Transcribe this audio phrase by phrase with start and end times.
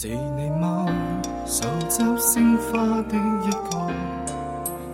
[0.00, 0.86] 是你吗？
[1.44, 3.92] 手执鲜花的一个，